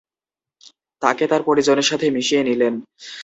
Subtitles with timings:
[1.01, 2.73] তাকে তার পরিজনের সাথে মিশিয়ে নিলেন।